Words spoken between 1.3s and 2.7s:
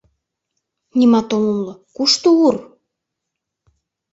ом умыло, кушто Ур?